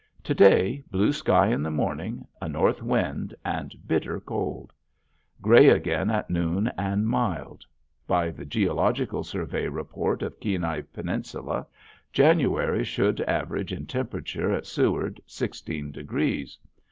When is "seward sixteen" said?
14.65-15.91